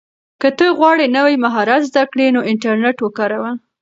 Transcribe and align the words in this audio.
که 0.41 0.49
ته 0.57 0.65
غواړې 0.77 1.05
نوی 1.17 1.35
مهارت 1.43 1.81
زده 1.89 2.03
کړې 2.11 2.27
نو 2.35 2.41
انټرنیټ 2.51 2.97
وکاروه. 3.01 3.51